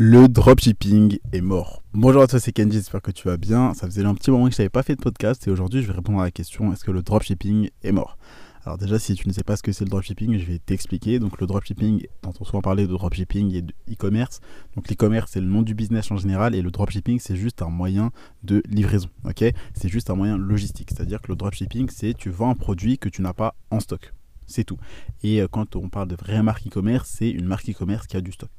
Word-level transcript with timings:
Le 0.00 0.28
dropshipping 0.28 1.18
est 1.32 1.40
mort. 1.40 1.82
Bonjour 1.92 2.22
à 2.22 2.28
toi, 2.28 2.38
c'est 2.38 2.52
Kenji, 2.52 2.76
j'espère 2.76 3.02
que 3.02 3.10
tu 3.10 3.26
vas 3.26 3.36
bien. 3.36 3.74
Ça 3.74 3.84
faisait 3.84 4.04
un 4.04 4.14
petit 4.14 4.30
moment 4.30 4.48
que 4.48 4.54
je 4.54 4.62
n'avais 4.62 4.68
pas 4.68 4.84
fait 4.84 4.94
de 4.94 5.00
podcast 5.00 5.48
et 5.48 5.50
aujourd'hui 5.50 5.82
je 5.82 5.88
vais 5.88 5.92
répondre 5.92 6.20
à 6.20 6.22
la 6.22 6.30
question 6.30 6.72
est-ce 6.72 6.84
que 6.84 6.92
le 6.92 7.02
dropshipping 7.02 7.70
est 7.82 7.90
mort? 7.90 8.16
Alors 8.64 8.78
déjà, 8.78 9.00
si 9.00 9.16
tu 9.16 9.26
ne 9.26 9.32
sais 9.32 9.42
pas 9.42 9.56
ce 9.56 9.62
que 9.64 9.72
c'est 9.72 9.82
le 9.82 9.90
dropshipping, 9.90 10.38
je 10.38 10.44
vais 10.44 10.60
t'expliquer. 10.60 11.18
Donc 11.18 11.40
le 11.40 11.48
dropshipping, 11.48 12.06
on 12.24 12.44
souvent 12.44 12.60
parler 12.60 12.86
de 12.86 12.92
dropshipping 12.92 13.52
et 13.56 13.62
de 13.62 13.74
e-commerce. 13.90 14.38
Donc 14.76 14.88
l'e-commerce, 14.88 15.32
c'est 15.32 15.40
le 15.40 15.48
nom 15.48 15.62
du 15.62 15.74
business 15.74 16.12
en 16.12 16.16
général 16.16 16.54
et 16.54 16.62
le 16.62 16.70
dropshipping, 16.70 17.18
c'est 17.18 17.34
juste 17.34 17.60
un 17.60 17.70
moyen 17.70 18.12
de 18.44 18.62
livraison. 18.68 19.08
Ok? 19.24 19.42
C'est 19.74 19.88
juste 19.88 20.10
un 20.10 20.14
moyen 20.14 20.38
logistique. 20.38 20.90
C'est-à-dire 20.92 21.20
que 21.20 21.32
le 21.32 21.34
dropshipping, 21.34 21.88
c'est 21.90 22.14
tu 22.14 22.30
vends 22.30 22.50
un 22.50 22.54
produit 22.54 22.98
que 22.98 23.08
tu 23.08 23.20
n'as 23.20 23.32
pas 23.32 23.56
en 23.72 23.80
stock. 23.80 24.14
C'est 24.46 24.62
tout. 24.62 24.78
Et 25.24 25.42
euh, 25.42 25.48
quand 25.50 25.74
on 25.74 25.88
parle 25.88 26.06
de 26.06 26.14
vraie 26.14 26.40
marque 26.40 26.68
e-commerce, 26.68 27.10
c'est 27.12 27.30
une 27.30 27.46
marque 27.46 27.68
e-commerce 27.68 28.06
qui 28.06 28.16
a 28.16 28.20
du 28.20 28.30
stock 28.30 28.50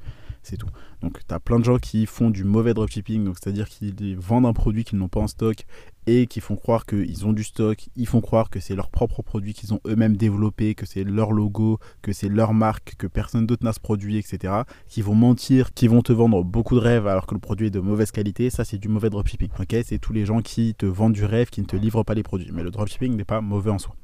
c'est 0.43 0.57
tout. 0.57 0.69
Donc 1.01 1.19
tu 1.27 1.33
as 1.33 1.39
plein 1.39 1.59
de 1.59 1.65
gens 1.65 1.77
qui 1.77 2.05
font 2.05 2.29
du 2.29 2.43
mauvais 2.43 2.73
dropshipping, 2.73 3.31
c'est-à-dire 3.34 3.70
qu'ils 3.70 4.17
vendent 4.17 4.45
un 4.45 4.53
produit 4.53 4.84
qu'ils 4.84 4.99
n'ont 4.99 5.07
pas 5.07 5.20
en 5.20 5.27
stock 5.27 5.66
et 6.08 6.27
qui 6.27 6.41
font 6.41 6.55
croire 6.55 6.85
qu'ils 6.85 7.26
ont 7.26 7.34
du 7.34 7.44
stock, 7.44 7.89
ils 7.95 8.08
font 8.08 8.21
croire 8.21 8.49
que 8.49 8.59
c'est 8.59 8.76
leur 8.76 8.89
propre 8.89 9.21
produit 9.21 9.53
qu'ils 9.53 9.73
ont 9.73 9.80
eux-mêmes 9.88 10.17
développé, 10.17 10.75
que 10.75 10.85
c'est 10.85 11.03
leur 11.03 11.31
logo, 11.31 11.80
que 12.02 12.13
c'est 12.13 12.30
leur 12.30 12.53
marque, 12.53 12.95
que 12.98 13.08
personne 13.08 13.45
d'autre 13.45 13.63
n'a 13.63 13.73
ce 13.73 13.80
produit, 13.80 14.17
etc. 14.17 14.53
Qui 14.88 15.02
vont 15.02 15.16
mentir, 15.16 15.73
qui 15.73 15.88
vont 15.88 16.02
te 16.02 16.13
vendre 16.13 16.44
beaucoup 16.44 16.75
de 16.75 16.81
rêves 16.81 17.08
alors 17.08 17.27
que 17.27 17.34
le 17.34 17.39
produit 17.39 17.67
est 17.67 17.72
de 17.72 17.80
mauvaise 17.80 18.12
qualité, 18.12 18.49
ça 18.49 18.66
c'est 18.66 18.77
du 18.77 18.88
mauvais 18.88 19.09
dropshipping. 19.09 19.49
Ok, 19.59 19.75
c'est 19.85 19.99
tous 19.99 20.13
les 20.13 20.25
gens 20.25 20.41
qui 20.41 20.75
te 20.75 20.85
vendent 20.85 21.13
du 21.13 21.25
rêve, 21.25 21.49
qui 21.49 21.62
ne 21.62 21.66
te 21.66 21.75
livrent 21.75 22.03
pas 22.03 22.13
les 22.13 22.23
produits. 22.23 22.50
Mais 22.53 22.63
le 22.63 22.72
dropshipping 22.72 23.16
n'est 23.16 23.25
pas 23.25 23.41
mauvais 23.41 23.72
en 23.72 23.77
soi. 23.77 23.95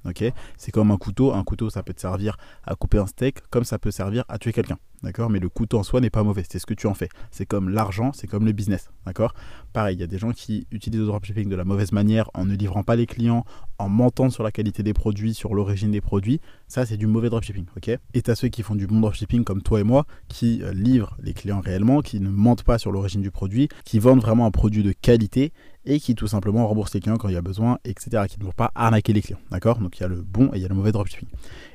C'est 0.57 0.71
comme 0.71 0.91
un 0.91 0.97
couteau. 0.97 1.33
Un 1.33 1.43
couteau, 1.43 1.69
ça 1.69 1.83
peut 1.83 1.93
te 1.93 2.01
servir 2.01 2.37
à 2.63 2.75
couper 2.75 2.97
un 2.97 3.07
steak, 3.07 3.41
comme 3.49 3.63
ça 3.63 3.79
peut 3.79 3.91
servir 3.91 4.23
à 4.29 4.37
tuer 4.37 4.53
quelqu'un. 4.53 4.77
D'accord? 5.03 5.29
Mais 5.29 5.39
le 5.39 5.49
couteau 5.49 5.77
en 5.77 5.83
soi 5.83 6.01
n'est 6.01 6.09
pas 6.09 6.23
mauvais, 6.23 6.43
c'est 6.49 6.57
ce 6.57 6.65
que 6.65 6.73
tu 6.73 6.87
en 6.87 6.93
fais. 6.93 7.09
C'est 7.29 7.45
comme 7.45 7.69
l'argent, 7.69 8.11
c'est 8.13 8.27
comme 8.27 8.45
le 8.45 8.53
business. 8.53 8.89
D'accord? 9.05 9.33
Pareil, 9.73 9.97
il 9.97 9.99
y 9.99 10.03
a 10.03 10.07
des 10.07 10.17
gens 10.17 10.31
qui 10.31 10.67
utilisent 10.71 11.01
le 11.01 11.07
dropshipping 11.07 11.49
de 11.49 11.55
la 11.55 11.63
mauvaise 11.63 11.84
manière 11.91 12.29
en 12.33 12.45
ne 12.45 12.55
livrant 12.55 12.83
pas 12.83 12.95
les 12.95 13.05
clients, 13.05 13.45
en 13.77 13.89
mentant 13.89 14.29
sur 14.29 14.43
la 14.43 14.51
qualité 14.51 14.83
des 14.83 14.93
produits, 14.93 15.33
sur 15.33 15.53
l'origine 15.53 15.91
des 15.91 16.01
produits. 16.01 16.39
Ça, 16.67 16.85
c'est 16.85 16.97
du 16.97 17.07
mauvais 17.07 17.29
dropshipping. 17.29 17.65
ok? 17.75 17.89
Et 18.13 18.21
tu 18.21 18.31
as 18.31 18.35
ceux 18.35 18.47
qui 18.47 18.63
font 18.63 18.75
du 18.75 18.87
bon 18.87 18.99
dropshipping 18.99 19.43
comme 19.43 19.61
toi 19.61 19.79
et 19.79 19.83
moi, 19.83 20.05
qui 20.27 20.61
euh, 20.63 20.73
livrent 20.73 21.17
les 21.21 21.33
clients 21.33 21.61
réellement, 21.61 22.01
qui 22.01 22.19
ne 22.19 22.29
mentent 22.29 22.63
pas 22.63 22.77
sur 22.77 22.91
l'origine 22.91 23.21
du 23.21 23.31
produit, 23.31 23.69
qui 23.83 23.99
vendent 23.99 24.21
vraiment 24.21 24.45
un 24.45 24.51
produit 24.51 24.83
de 24.83 24.91
qualité 24.91 25.51
et 25.85 25.99
qui 25.99 26.15
tout 26.15 26.27
simplement 26.27 26.67
remboursent 26.67 26.93
les 26.93 26.99
clients 26.99 27.17
quand 27.17 27.29
il 27.29 27.33
y 27.33 27.37
a 27.37 27.41
besoin, 27.41 27.77
etc. 27.85 28.23
Qui 28.29 28.39
ne 28.39 28.45
vont 28.45 28.51
pas 28.51 28.71
arnaquer 28.75 29.13
les 29.13 29.21
clients. 29.21 29.39
D'accord? 29.51 29.79
Donc 29.79 29.97
il 29.97 30.01
y 30.01 30.03
a 30.03 30.07
le 30.07 30.21
bon 30.21 30.47
et 30.53 30.57
il 30.57 30.61
y 30.61 30.65
a 30.65 30.67
le 30.67 30.75
mauvais 30.75 30.91
dropshipping. 30.91 31.27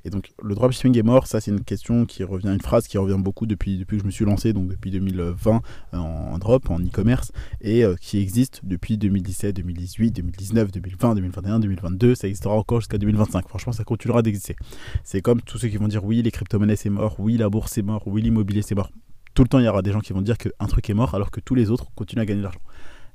Et 0.05 0.11
donc 0.11 0.33
le 0.43 0.55
dropshipping 0.55 0.97
est 0.99 1.03
mort, 1.03 1.27
ça 1.27 1.41
c'est 1.41 1.51
une 1.51 1.63
question 1.63 2.07
qui 2.07 2.25
revient, 2.25 2.49
une 2.49 2.61
phrase 2.61 2.87
qui 2.87 2.99
revient 2.99 3.19
beaucoup 3.19 3.47
depuis, 3.47 3.79
depuis 3.79 3.97
que 3.97 4.03
je 4.03 4.07
me 4.07 4.11
suis 4.11 4.25
lancé, 4.25 4.53
donc 4.53 4.69
depuis 4.69 4.91
2020 4.91 5.63
euh, 5.95 5.97
en 5.97 6.39
drop, 6.39 6.71
en 6.71 6.79
e-commerce, 6.79 7.33
et 7.61 7.85
euh, 7.85 7.95
qui 8.01 8.19
existe 8.19 8.61
depuis 8.65 8.99
2017, 8.99 9.57
2018, 9.57 10.11
2019, 10.13 10.73
2020, 10.73 11.15
2021, 11.15 11.61
2022, 11.61 12.15
ça 12.15 12.29
existera 12.29 12.55
encore 12.55 12.81
jusqu'à 12.81 12.99
2025. 12.99 13.49
Franchement, 13.49 13.73
ça 13.73 13.85
continuera 13.85 14.23
d'exister. 14.23 14.57
C'est 15.05 15.21
comme 15.21 15.41
tous 15.43 15.59
ceux 15.59 15.69
qui 15.69 15.77
vont 15.77 15.89
dire 15.89 16.05
oui, 16.05 16.23
les 16.23 16.31
crypto-monnaies 16.31 16.77
c'est 16.77 16.91
mort, 16.91 17.17
oui, 17.19 17.37
la 17.37 17.49
bourse 17.49 17.73
c'est 17.73 17.83
mort, 17.83 18.03
oui, 18.07 18.23
l'immobilier 18.23 18.63
c'est 18.63 18.75
mort. 18.75 18.91
Tout 19.35 19.43
le 19.43 19.49
temps, 19.49 19.59
il 19.61 19.65
y 19.65 19.69
aura 19.69 19.83
des 19.83 19.93
gens 19.93 20.01
qui 20.01 20.13
vont 20.13 20.23
dire 20.23 20.37
qu'un 20.39 20.67
truc 20.67 20.91
est 20.91 20.95
mort 20.95 21.15
alors 21.15 21.31
que 21.31 21.41
tous 21.41 21.55
les 21.55 21.71
autres 21.71 21.87
continuent 21.95 22.23
à 22.23 22.27
gagner 22.27 22.41
de 22.41 22.45
l'argent. 22.45 22.61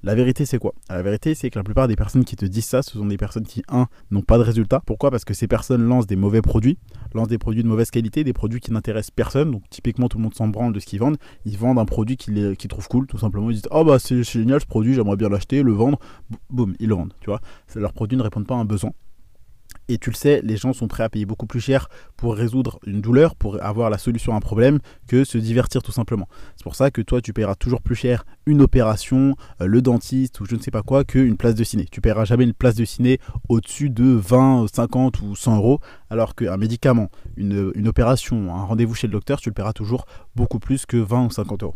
La 0.05 0.13
vérité, 0.13 0.45
c'est 0.45 0.59
quoi? 0.59 0.75
La 0.87 1.01
vérité, 1.01 1.33
c'est 1.33 1.49
que 1.49 1.57
la 1.57 1.63
plupart 1.63 1.87
des 1.87 1.95
personnes 1.95 2.25
qui 2.25 2.35
te 2.35 2.45
disent 2.45 2.65
ça, 2.65 2.83
ce 2.83 2.91
sont 2.91 3.07
des 3.07 3.17
personnes 3.17 3.47
qui, 3.47 3.63
un, 3.69 3.87
n'ont 4.11 4.21
pas 4.21 4.37
de 4.37 4.43
résultat. 4.43 4.79
Pourquoi? 4.85 5.09
Parce 5.09 5.25
que 5.25 5.33
ces 5.33 5.47
personnes 5.47 5.81
lancent 5.81 6.05
des 6.05 6.15
mauvais 6.15 6.43
produits, 6.43 6.77
lancent 7.15 7.27
des 7.27 7.39
produits 7.39 7.63
de 7.63 7.67
mauvaise 7.67 7.89
qualité, 7.89 8.23
des 8.23 8.31
produits 8.31 8.59
qui 8.59 8.71
n'intéressent 8.71 9.09
personne. 9.09 9.49
Donc, 9.49 9.63
typiquement, 9.71 10.07
tout 10.07 10.19
le 10.19 10.23
monde 10.23 10.35
s'en 10.35 10.47
branle 10.47 10.73
de 10.73 10.79
ce 10.79 10.85
qu'ils 10.85 10.99
vendent. 10.99 11.17
Ils 11.45 11.57
vendent 11.57 11.79
un 11.79 11.85
produit 11.85 12.17
qu'ils 12.17 12.55
trouvent 12.69 12.87
cool, 12.87 13.07
tout 13.07 13.17
simplement. 13.17 13.49
Ils 13.49 13.55
disent 13.55 13.69
Oh, 13.71 13.83
bah, 13.83 13.97
c'est 13.97 14.21
génial 14.21 14.61
ce 14.61 14.67
produit, 14.67 14.93
j'aimerais 14.93 15.15
bien 15.15 15.27
l'acheter, 15.27 15.63
le 15.63 15.71
vendre. 15.71 15.97
Boum, 16.51 16.75
ils 16.79 16.87
le 16.87 16.93
vendent. 16.93 17.13
Tu 17.21 17.31
vois 17.31 17.41
Leurs 17.73 17.93
produits 17.93 18.15
ne 18.15 18.21
répondent 18.21 18.45
pas 18.45 18.53
à 18.53 18.59
un 18.59 18.65
besoin. 18.65 18.91
Et 19.87 19.97
tu 19.97 20.09
le 20.09 20.15
sais, 20.15 20.41
les 20.43 20.57
gens 20.57 20.73
sont 20.73 20.87
prêts 20.87 21.03
à 21.03 21.09
payer 21.09 21.25
beaucoup 21.25 21.45
plus 21.45 21.59
cher 21.59 21.89
pour 22.17 22.35
résoudre 22.35 22.79
une 22.85 23.01
douleur, 23.01 23.35
pour 23.35 23.63
avoir 23.63 23.89
la 23.89 23.97
solution 23.97 24.33
à 24.33 24.37
un 24.37 24.39
problème, 24.39 24.79
que 25.07 25.23
se 25.23 25.37
divertir 25.37 25.83
tout 25.83 25.91
simplement. 25.91 26.27
C'est 26.55 26.63
pour 26.63 26.75
ça 26.75 26.91
que 26.91 27.01
toi, 27.01 27.21
tu 27.21 27.33
paieras 27.33 27.55
toujours 27.55 27.81
plus 27.81 27.95
cher 27.95 28.25
une 28.45 28.61
opération, 28.61 29.35
euh, 29.61 29.67
le 29.67 29.81
dentiste 29.81 30.39
ou 30.39 30.45
je 30.45 30.55
ne 30.55 30.61
sais 30.61 30.71
pas 30.71 30.81
quoi, 30.81 31.03
qu'une 31.03 31.37
place 31.37 31.55
de 31.55 31.63
ciné. 31.63 31.85
Tu 31.91 32.01
paieras 32.01 32.25
jamais 32.25 32.45
une 32.45 32.53
place 32.53 32.75
de 32.75 32.85
ciné 32.85 33.19
au-dessus 33.49 33.89
de 33.89 34.05
20, 34.05 34.67
50 34.73 35.21
ou 35.21 35.35
100 35.35 35.57
euros, 35.57 35.79
alors 36.09 36.35
qu'un 36.35 36.57
médicament, 36.57 37.09
une, 37.37 37.71
une 37.75 37.87
opération, 37.87 38.55
un 38.55 38.63
rendez-vous 38.63 38.95
chez 38.95 39.07
le 39.07 39.13
docteur, 39.13 39.39
tu 39.39 39.49
le 39.49 39.53
paieras 39.53 39.73
toujours 39.73 40.05
beaucoup 40.35 40.59
plus 40.59 40.85
que 40.85 40.97
20 40.97 41.25
ou 41.25 41.31
50 41.31 41.63
euros. 41.63 41.75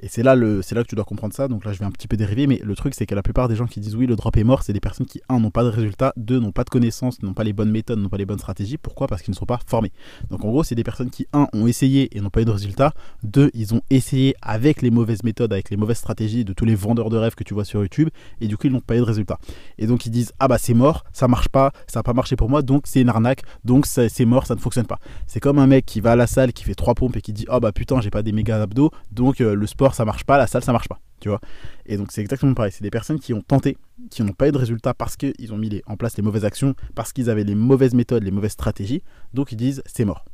Et 0.00 0.08
c'est 0.08 0.22
là, 0.22 0.36
là 0.36 0.62
que 0.62 0.88
tu 0.88 0.94
dois 0.94 1.04
comprendre 1.04 1.34
ça. 1.34 1.48
Donc 1.48 1.64
là, 1.64 1.72
je 1.72 1.78
vais 1.78 1.84
un 1.84 1.90
petit 1.90 2.08
peu 2.08 2.16
dériver, 2.16 2.46
mais 2.46 2.60
le 2.62 2.74
truc, 2.74 2.94
c'est 2.94 3.06
que 3.06 3.14
la 3.14 3.22
plupart 3.22 3.48
des 3.48 3.56
gens 3.56 3.66
qui 3.66 3.80
disent 3.80 3.96
oui, 3.96 4.06
le 4.06 4.16
drop 4.16 4.36
est 4.36 4.44
mort, 4.44 4.62
c'est 4.62 4.72
des 4.72 4.80
personnes 4.80 5.06
qui, 5.06 5.20
un, 5.28 5.40
n'ont 5.40 5.50
pas 5.50 5.64
de 5.64 5.68
résultats, 5.68 6.12
deux, 6.16 6.38
n'ont 6.38 6.52
pas 6.52 6.64
de 6.64 6.70
connaissances, 6.70 7.22
n'ont 7.22 7.34
pas 7.34 7.44
les 7.44 7.52
bonnes 7.52 7.70
méthodes, 7.70 7.98
n'ont 7.98 8.08
pas 8.08 8.16
les 8.16 8.26
bonnes 8.26 8.38
stratégies. 8.38 8.78
Pourquoi? 8.78 9.06
Parce 9.06 9.22
qu'ils 9.22 9.32
ne 9.32 9.36
sont 9.36 9.46
pas 9.46 9.58
formés. 9.66 9.92
Donc 10.30 10.44
en 10.44 10.48
gros, 10.48 10.64
c'est 10.64 10.74
des 10.74 10.84
personnes 10.84 11.10
qui, 11.10 11.26
un, 11.32 11.48
ont 11.52 11.66
essayé 11.66 12.16
et 12.16 12.20
n'ont 12.20 12.30
pas 12.30 12.42
eu 12.42 12.44
de 12.44 12.50
résultats. 12.50 12.92
Deux, 13.22 13.50
ils 13.54 13.74
ont 13.74 13.82
essayé 13.90 14.34
avec 14.42 14.82
les 14.82 14.90
mauvaises 14.90 15.22
méthodes, 15.24 15.52
avec 15.52 15.70
les 15.70 15.76
mauvaises 15.76 15.98
stratégies 15.98 16.44
de 16.44 16.52
tous 16.52 16.64
les 16.64 16.74
vendeurs 16.74 17.10
de 17.10 17.16
rêves 17.16 17.34
que 17.34 17.44
tu 17.44 17.54
vois 17.54 17.64
sur 17.64 17.80
YouTube, 17.80 18.08
et 18.40 18.48
du 18.48 18.56
coup, 18.56 18.66
ils 18.66 18.72
n'ont 18.72 18.80
pas 18.80 18.96
eu 18.96 18.98
de 18.98 19.04
résultats. 19.04 19.38
Et 19.78 19.86
donc, 19.86 20.06
ils 20.06 20.10
disent 20.10 20.32
ah 20.38 20.48
bah 20.48 20.58
c'est 20.58 20.74
mort, 20.74 21.04
ça 21.12 21.28
marche 21.28 21.48
pas, 21.48 21.72
ça 21.86 22.00
n'a 22.00 22.02
pas 22.02 22.12
marché 22.12 22.36
pour 22.36 22.48
moi, 22.48 22.62
donc 22.62 22.82
c'est 22.86 23.00
une 23.00 23.08
arnaque, 23.08 23.42
donc 23.64 23.86
c'est 23.86 24.24
mort, 24.24 24.46
ça 24.46 24.54
ne 24.54 24.60
fonctionne 24.60 24.86
pas. 24.86 24.98
C'est 25.26 25.40
comme 25.40 25.58
un 25.58 25.66
mec 25.66 25.86
qui 25.86 26.00
va 26.00 26.12
à 26.12 26.16
la 26.16 26.26
salle, 26.26 26.52
qui 26.52 26.64
fait 26.64 26.74
trois 26.74 26.94
pompes 26.94 27.16
et 27.16 27.20
qui 27.20 27.32
dit 27.32 27.46
ah 27.48 27.60
bah 27.60 27.72
putain, 27.72 28.00
j'ai 28.00 28.10
pas 28.10 28.22
des 28.22 28.32
méga 28.32 28.62
abdos, 28.62 28.90
donc 29.12 29.40
euh, 29.40 29.54
le 29.54 29.66
sport 29.66 29.87
ça 29.94 30.04
marche 30.04 30.24
pas, 30.24 30.38
la 30.38 30.46
salle 30.46 30.62
ça 30.62 30.72
marche 30.72 30.88
pas, 30.88 31.00
tu 31.20 31.28
vois. 31.28 31.40
Et 31.86 31.96
donc 31.96 32.12
c'est 32.12 32.20
exactement 32.20 32.54
pareil, 32.54 32.72
c'est 32.72 32.82
des 32.82 32.90
personnes 32.90 33.18
qui 33.18 33.34
ont 33.34 33.42
tenté, 33.42 33.76
qui 34.10 34.22
n'ont 34.22 34.32
pas 34.32 34.48
eu 34.48 34.52
de 34.52 34.58
résultat 34.58 34.94
parce 34.94 35.16
qu'ils 35.16 35.52
ont 35.52 35.58
mis 35.58 35.82
en 35.86 35.96
place 35.96 36.16
les 36.16 36.22
mauvaises 36.22 36.44
actions, 36.44 36.74
parce 36.94 37.12
qu'ils 37.12 37.30
avaient 37.30 37.44
les 37.44 37.54
mauvaises 37.54 37.94
méthodes, 37.94 38.22
les 38.22 38.30
mauvaises 38.30 38.52
stratégies, 38.52 39.02
donc 39.34 39.52
ils 39.52 39.56
disent 39.56 39.82
c'est 39.86 40.04
mort. 40.04 40.24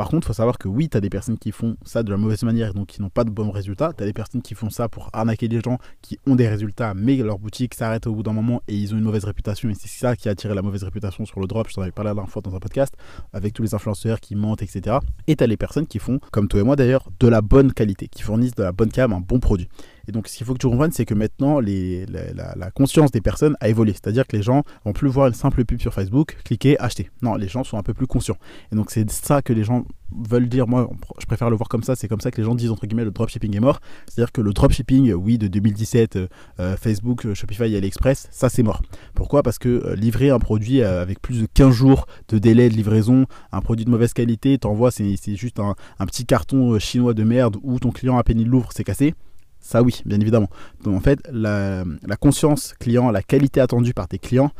Par 0.00 0.08
contre, 0.08 0.24
il 0.24 0.28
faut 0.28 0.32
savoir 0.32 0.56
que 0.56 0.66
oui, 0.66 0.88
tu 0.88 0.96
as 0.96 1.02
des 1.02 1.10
personnes 1.10 1.36
qui 1.36 1.52
font 1.52 1.76
ça 1.84 2.02
de 2.02 2.10
la 2.10 2.16
mauvaise 2.16 2.42
manière 2.42 2.70
et 2.70 2.72
donc 2.72 2.86
qui 2.86 3.02
n'ont 3.02 3.10
pas 3.10 3.22
de 3.22 3.28
bons 3.28 3.50
résultats. 3.50 3.92
Tu 3.94 4.02
as 4.02 4.06
des 4.06 4.14
personnes 4.14 4.40
qui 4.40 4.54
font 4.54 4.70
ça 4.70 4.88
pour 4.88 5.10
arnaquer 5.12 5.46
les 5.46 5.60
gens 5.60 5.76
qui 6.00 6.18
ont 6.26 6.36
des 6.36 6.48
résultats, 6.48 6.94
mais 6.94 7.16
leur 7.16 7.38
boutique 7.38 7.74
s'arrête 7.74 8.06
au 8.06 8.14
bout 8.14 8.22
d'un 8.22 8.32
moment 8.32 8.62
et 8.66 8.74
ils 8.74 8.94
ont 8.94 8.96
une 8.96 9.04
mauvaise 9.04 9.24
réputation. 9.24 9.68
Et 9.68 9.74
c'est 9.74 9.88
ça 9.88 10.16
qui 10.16 10.30
a 10.30 10.32
attiré 10.32 10.54
la 10.54 10.62
mauvaise 10.62 10.84
réputation 10.84 11.26
sur 11.26 11.38
le 11.38 11.46
drop. 11.46 11.68
Je 11.68 11.74
t'en 11.74 11.82
avais 11.82 11.92
parlé 11.92 12.08
la 12.08 12.14
dernière 12.14 12.30
fois 12.30 12.40
dans 12.40 12.56
un 12.56 12.60
podcast 12.60 12.94
avec 13.34 13.52
tous 13.52 13.62
les 13.62 13.74
influenceurs 13.74 14.20
qui 14.20 14.36
mentent, 14.36 14.62
etc. 14.62 14.96
Et 15.26 15.36
tu 15.36 15.44
as 15.44 15.46
les 15.46 15.58
personnes 15.58 15.86
qui 15.86 15.98
font, 15.98 16.18
comme 16.32 16.48
toi 16.48 16.60
et 16.60 16.64
moi 16.64 16.76
d'ailleurs, 16.76 17.06
de 17.20 17.28
la 17.28 17.42
bonne 17.42 17.70
qualité, 17.70 18.08
qui 18.08 18.22
fournissent 18.22 18.54
de 18.54 18.62
la 18.62 18.72
bonne 18.72 18.90
cam, 18.90 19.12
un 19.12 19.20
bon 19.20 19.38
produit. 19.38 19.68
Et 20.10 20.12
donc, 20.12 20.26
ce 20.26 20.36
qu'il 20.36 20.44
faut 20.44 20.54
que 20.54 20.58
tu 20.58 20.66
comprennes, 20.66 20.90
c'est 20.90 21.04
que 21.04 21.14
maintenant, 21.14 21.60
la, 21.60 22.70
conscience 22.72 23.12
des 23.12 23.20
personnes 23.20 23.56
a 23.60 23.68
évolué. 23.68 23.92
C'est-à-dire 23.92 24.26
que 24.26 24.36
les 24.36 24.42
gens 24.42 24.64
vont 24.84 24.92
plus 24.92 25.08
voir 25.08 25.28
une 25.28 25.34
simple 25.34 25.64
pub 25.64 25.80
sur 25.80 25.94
Facebook, 25.94 26.36
cliquer, 26.44 26.76
acheter. 26.80 27.10
Non, 27.22 27.36
les 27.36 27.46
gens 27.46 27.62
sont 27.62 27.78
un 27.78 27.84
peu 27.84 27.94
plus 27.94 28.08
conscients. 28.08 28.36
Et 28.72 28.74
donc, 28.74 28.90
c'est 28.90 29.08
ça 29.08 29.40
que 29.40 29.52
les 29.52 29.62
gens 29.62 29.84
veulent 30.10 30.48
dire. 30.48 30.66
Moi, 30.66 30.90
je 31.20 31.26
préfère 31.26 31.48
le 31.48 31.54
voir 31.54 31.68
comme 31.68 31.84
ça. 31.84 31.94
C'est 31.94 32.08
comme 32.08 32.20
ça 32.20 32.32
que 32.32 32.38
les 32.38 32.44
gens 32.44 32.56
disent, 32.56 32.72
entre 32.72 32.88
guillemets, 32.88 33.04
le 33.04 33.12
dropshipping 33.12 33.56
est 33.56 33.60
mort. 33.60 33.78
C'est-à-dire 34.08 34.32
que 34.32 34.40
le 34.40 34.52
dropshipping, 34.52 35.12
oui, 35.12 35.38
de 35.38 35.46
2017, 35.46 36.16
euh, 36.16 36.26
euh, 36.58 36.76
Facebook, 36.76 37.32
Shopify 37.32 37.76
AliExpress, 37.76 38.26
ça, 38.32 38.48
c'est 38.48 38.64
mort. 38.64 38.82
Pourquoi? 39.14 39.44
Parce 39.44 39.60
que 39.60 39.68
euh, 39.68 39.94
livrer 39.94 40.30
un 40.30 40.40
produit 40.40 40.82
avec 40.82 41.22
plus 41.22 41.42
de 41.42 41.46
15 41.54 41.72
jours 41.72 42.08
de 42.30 42.38
délai 42.38 42.68
de 42.68 42.74
livraison, 42.74 43.26
un 43.52 43.60
produit 43.60 43.84
de 43.84 43.90
mauvaise 43.90 44.12
qualité, 44.12 44.58
t'envoies, 44.58 44.90
c'est 44.90 45.36
juste 45.36 45.60
un, 45.60 45.76
un, 46.00 46.06
petit 46.06 46.26
carton 46.26 46.80
chinois 46.80 47.14
de 47.14 47.22
merde 47.22 47.58
où 47.62 47.78
ton 47.78 47.92
client, 47.92 48.18
à 48.18 48.24
peine 48.24 48.40
il 48.40 48.48
l'ouvre, 48.48 48.70
c'est 48.74 48.82
cassé. 48.82 49.14
Ça 49.60 49.82
oui, 49.82 50.02
bien 50.06 50.18
évidemment. 50.20 50.48
Donc 50.82 50.96
en 50.96 51.00
fait, 51.00 51.20
la, 51.30 51.84
conscience 52.18 52.74
client, 52.78 53.10
la 53.10 53.22
qualité 53.22 53.60
attendue 53.60 53.94
par 53.94 54.08
tes 54.08 54.18
clients 54.18 54.50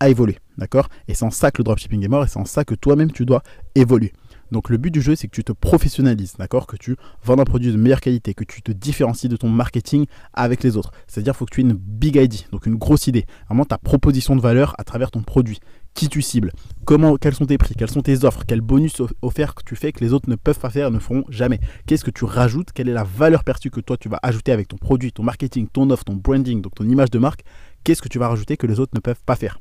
a 0.00 0.08
évolué. 0.08 0.38
D'accord? 0.58 0.88
Et 1.08 1.14
c'est 1.14 1.24
en 1.24 1.30
ça 1.30 1.50
que 1.50 1.58
le 1.58 1.64
dropshipping 1.64 2.04
est 2.04 2.08
mort 2.08 2.24
et 2.24 2.28
c'est 2.28 2.38
en 2.38 2.44
ça 2.44 2.64
que 2.64 2.74
toi-même 2.74 3.12
tu 3.12 3.24
dois 3.24 3.42
évoluer. 3.74 4.12
Donc 4.52 4.70
le 4.70 4.76
but 4.76 4.90
du 4.90 5.00
jeu, 5.00 5.16
c'est 5.16 5.26
que 5.26 5.34
tu 5.34 5.44
te 5.44 5.52
professionnalises, 5.52 6.34
d'accord? 6.38 6.66
Que 6.66 6.76
tu 6.76 6.96
vends 7.24 7.38
un 7.38 7.44
produit 7.44 7.72
de 7.72 7.76
meilleure 7.76 8.00
qualité, 8.00 8.32
que 8.32 8.44
tu 8.44 8.62
te 8.62 8.70
différencies 8.70 9.28
de 9.28 9.36
ton 9.36 9.48
marketing 9.48 10.06
avec 10.32 10.62
les 10.62 10.76
autres. 10.76 10.92
C'est-à-dire 11.08 11.34
faut 11.34 11.46
que 11.46 11.54
tu 11.54 11.60
aies 11.60 11.64
une 11.64 11.72
big 11.72 12.16
idea, 12.16 12.44
donc 12.52 12.66
une 12.66 12.76
grosse 12.76 13.08
idée. 13.08 13.26
Vraiment 13.48 13.64
ta 13.64 13.78
proposition 13.78 14.36
de 14.36 14.40
valeur 14.40 14.74
à 14.78 14.84
travers 14.84 15.10
ton 15.10 15.22
produit. 15.22 15.58
Qui 15.96 16.10
tu 16.10 16.20
cibles. 16.20 16.52
Comment, 16.84 17.16
quels 17.16 17.34
sont 17.34 17.46
tes 17.46 17.56
prix 17.56 17.74
Quelles 17.74 17.90
sont 17.90 18.02
tes 18.02 18.24
offres 18.24 18.44
Quels 18.46 18.60
bonus 18.60 19.00
offerts 19.22 19.54
tu 19.64 19.76
fais 19.76 19.92
que 19.92 20.04
les 20.04 20.12
autres 20.12 20.28
ne 20.28 20.36
peuvent 20.36 20.58
pas 20.58 20.68
faire, 20.68 20.90
ne 20.90 20.98
feront 20.98 21.24
jamais. 21.30 21.58
Qu'est-ce 21.86 22.04
que 22.04 22.10
tu 22.10 22.26
rajoutes 22.26 22.70
Quelle 22.72 22.90
est 22.90 22.92
la 22.92 23.02
valeur 23.02 23.44
perçue 23.44 23.70
que 23.70 23.80
toi 23.80 23.96
tu 23.96 24.10
vas 24.10 24.20
ajouter 24.22 24.52
avec 24.52 24.68
ton 24.68 24.76
produit, 24.76 25.10
ton 25.10 25.22
marketing, 25.22 25.68
ton 25.72 25.88
offre, 25.88 26.04
ton 26.04 26.12
branding, 26.12 26.60
donc 26.60 26.74
ton 26.74 26.84
image 26.86 27.10
de 27.10 27.18
marque 27.18 27.44
Qu'est-ce 27.82 28.02
que 28.02 28.08
tu 28.08 28.18
vas 28.18 28.28
rajouter 28.28 28.58
que 28.58 28.66
les 28.66 28.78
autres 28.78 28.92
ne 28.94 29.00
peuvent 29.00 29.22
pas 29.24 29.36
faire? 29.36 29.58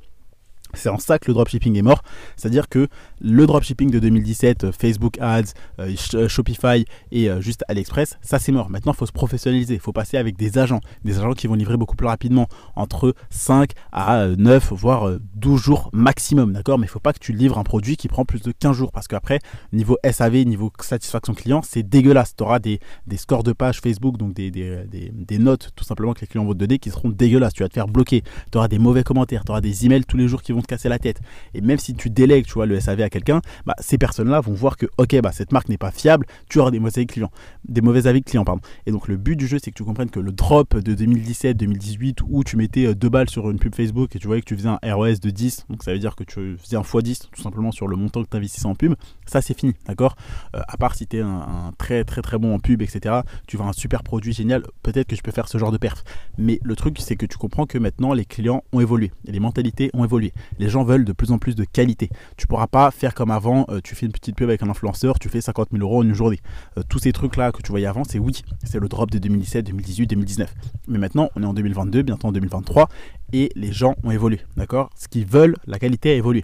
C'est 0.76 0.90
en 0.90 0.98
ça 0.98 1.20
que 1.20 1.28
le 1.28 1.34
dropshipping 1.34 1.78
est 1.78 1.82
mort. 1.82 2.02
C'est-à-dire 2.36 2.70
que 2.70 2.88
le 3.22 3.48
dropshipping 3.48 3.92
de 3.92 4.00
2017, 4.00 4.66
euh, 4.66 4.72
Facebook 4.72 5.18
Ads, 5.20 5.54
euh, 5.80 5.94
euh, 6.14 6.28
Shopify 6.28 6.86
et 7.12 7.30
juste 7.40 7.64
AliExpress, 7.68 8.18
ça 8.22 8.40
c'est 8.40 8.52
mort. 8.52 8.70
Maintenant, 8.70 8.94
il 8.94 8.96
faut 8.96 9.06
se 9.06 9.12
professionnaliser. 9.12 9.76
Il 9.76 9.80
faut 9.80 9.94
passer 9.94 10.18
avec 10.18 10.38
des 10.38 10.58
agents. 10.58 10.82
Des 11.04 11.20
agents 11.20 11.34
qui 11.34 11.48
vont 11.48 11.56
livrer 11.56 11.78
beaucoup 11.78 11.96
plus 11.96 12.08
rapidement, 12.08 12.48
entre 12.76 13.16
5 13.30 13.72
à 13.92 14.28
9, 14.38 14.74
voire 14.74 15.18
12 15.36 15.62
jours 15.62 15.90
maximum. 15.94 16.54
D'accord? 16.54 16.78
Mais 16.78 16.86
il 16.86 16.90
ne 16.90 16.92
faut 16.92 17.00
pas 17.00 17.14
que 17.14 17.20
tu 17.20 17.34
livres 17.34 17.58
un 17.58 17.64
produit 17.64 17.98
qui 17.98 18.08
prend 18.08 18.26
plus 18.26 18.42
de 18.42 18.52
15 18.52 18.76
jours. 18.76 18.92
Parce 18.92 19.08
qu'après, 19.08 19.40
niveau 19.74 19.98
SAV, 20.10 20.46
niveau 20.46 20.72
satisfaction 20.80 21.34
client, 21.34 21.62
c'est 21.64 21.84
dégueulasse. 21.84 22.36
Tu 22.36 22.44
auras 22.44 22.60
des, 22.60 22.80
scores 23.18 23.44
de 23.44 23.54
page 23.54 23.80
Facebook, 23.80 24.18
donc 24.18 24.34
des, 24.34 24.52
des, 24.52 25.40
notes 25.40 25.72
tout 25.76 25.84
simplement 25.84 26.14
que 26.14 26.22
les 26.22 26.28
clients 26.28 26.46
vont 26.46 26.54
te 26.54 26.58
donner 26.58 26.80
qui 26.80 26.90
seront 26.90 27.10
dégueulasses. 27.10 27.54
Tu 27.54 27.64
vas 27.64 27.70
te 27.70 27.74
faire 27.74 27.88
bloquer. 27.88 28.24
Tu 28.52 28.58
auras 28.58 28.68
des 28.68 28.80
mauvais 28.80 29.04
commentaires. 29.04 29.44
Tu 29.46 29.52
auras 29.52 29.62
des 29.62 29.86
emails 29.86 30.06
tous 30.06 30.18
les 30.18 30.28
jours 30.28 30.42
qui 30.42 30.52
vont 30.52 30.62
casser 30.66 30.90
la 30.90 31.00
tête. 31.00 31.22
Et 31.54 31.62
même 31.62 31.80
si 31.80 31.94
tu 31.94 32.10
délègues, 32.10 32.46
tu 32.46 32.54
vois, 32.54 32.66
le 32.66 32.80
SAV 32.80 33.02
à 33.02 33.10
quelqu'un, 33.10 33.42
bah, 33.66 33.76
ces 33.80 33.98
personnes-là 33.98 34.40
vont 34.40 34.54
voir 34.54 34.78
que, 34.78 34.86
ok, 34.98 35.20
bah, 35.22 35.32
cette 35.32 35.52
marque 35.52 35.70
n'est 35.70 35.78
pas 35.78 35.92
fiable, 35.92 36.26
tu 36.50 36.60
auras 36.60 36.72
des 36.72 36.80
mauvais 36.80 37.06
clients, 37.06 37.32
des 37.68 37.82
mauvais 37.82 38.08
avis 38.08 38.24
clients, 38.24 38.46
pardon. 38.46 38.62
Et 38.86 38.92
donc, 38.92 39.08
le 39.08 39.18
but 39.18 39.36
du 39.36 39.48
jeu, 39.48 39.58
c'est 39.62 39.72
que 39.72 39.76
tu 39.76 39.84
comprennes 39.84 40.10
que 40.10 40.20
le 40.20 40.32
drop 40.32 40.78
de 40.78 40.96
2017-2018 40.96 42.20
où 42.28 42.44
tu 42.44 42.58
mettais 42.58 42.86
euh, 42.86 42.96
deux 42.96 43.10
balles 43.10 43.30
sur 43.30 43.50
une 43.50 43.60
pub 43.60 43.76
Facebook 43.76 44.16
et 44.16 44.20
tu 44.20 44.28
voyais 44.28 44.42
que 44.42 44.48
tu 44.48 44.56
faisais 44.56 44.70
un 44.70 44.80
ROS 44.94 45.20
de 45.22 45.30
10, 45.30 45.66
donc 45.70 45.84
ça 45.84 45.94
veut 45.94 46.00
dire 46.00 46.16
que 46.16 46.24
tu 46.24 46.58
faisais 46.58 46.78
un 46.78 46.82
x10 46.82 47.28
tout 47.32 47.42
simplement 47.42 47.72
sur 47.72 47.88
le 47.88 47.96
montant 47.96 48.24
que 48.24 48.30
tu 48.30 48.38
investissais 48.38 48.68
en 48.68 48.76
pub, 48.76 48.96
ça 49.26 49.42
c'est 49.42 49.58
fini, 49.58 49.74
d'accord? 49.88 50.16
Euh, 50.56 50.62
À 50.68 50.78
part 50.78 50.96
si 50.96 51.08
tu 51.08 51.18
es 51.18 51.22
un, 51.22 51.72
très 51.78 52.04
très 52.04 52.22
très 52.22 52.38
bon 52.38 52.56
en 52.56 52.60
pub, 52.60 52.82
etc., 52.82 53.22
tu 53.48 53.58
vends 53.58 53.70
un 53.70 53.74
super 53.74 54.04
produit 54.04 54.34
génial, 54.34 54.64
peut-être 54.84 55.08
que 55.08 55.16
tu 55.16 55.22
peux 55.22 55.32
faire 55.32 55.48
ce 55.48 55.58
genre 55.58 55.72
de 55.72 55.78
perf. 55.78 56.04
Mais 56.38 56.60
le 56.64 56.76
truc, 56.76 56.98
c'est 57.00 57.16
que 57.16 57.26
tu 57.26 57.38
comprends 57.38 57.66
que 57.66 57.78
maintenant 57.78 58.14
les 58.14 58.26
clients 58.26 58.64
ont 58.72 58.80
évolué, 58.80 59.12
les 59.26 59.40
mentalités 59.40 59.90
ont 59.94 60.04
évolué. 60.04 60.34
Les 60.60 60.70
gens 60.70 60.84
veulent 60.84 61.06
de 61.06 61.14
plus 61.14 61.32
en 61.32 61.38
plus 61.38 61.56
de 61.56 61.64
qualité. 61.64 62.10
Tu 62.38 62.48
pourras 62.48 62.68
pas 62.68 62.92
faire 62.92 63.14
comme 63.14 63.32
avant, 63.32 63.66
euh, 63.70 63.80
tu 63.84 63.96
fais 63.96 64.06
une 64.06 64.12
petite 64.12 64.36
pub 64.36 64.50
avec 64.50 64.64
un 64.64 64.70
influenceur, 64.70 65.20
tu 65.20 65.30
fais 65.30 65.42
50 65.42 65.70
000 65.72 65.84
euros 65.84 66.00
en 66.00 66.04
une 66.04 66.14
journée. 66.14 66.40
Euh, 66.78 66.84
tous 66.88 67.00
ces 67.00 67.12
trucs-là 67.12 67.52
que 67.52 67.62
tu 67.62 67.72
voyais 67.72 67.88
avant, 67.88 68.04
c'est 68.04 68.20
oui, 68.20 68.42
c'est 68.64 68.80
le 68.80 68.88
drop 68.88 69.12
de 69.12 69.18
2017, 69.20 69.66
2018, 69.66 70.08
2019. 70.08 70.54
Mais 70.88 70.98
maintenant, 70.98 71.30
on 71.36 71.44
est 71.44 71.46
en 71.46 71.54
2022, 71.54 72.02
bientôt 72.04 72.28
en 72.28 72.32
2023, 72.32 72.90
et 73.34 73.50
les 73.56 73.72
gens 73.72 73.96
ont 74.04 74.12
évolué, 74.12 74.40
d'accord? 74.56 74.90
Ce 74.96 75.08
qu'ils 75.08 75.26
veulent, 75.26 75.56
la 75.68 75.80
qualité 75.80 76.12
a 76.12 76.14
évolué. 76.16 76.44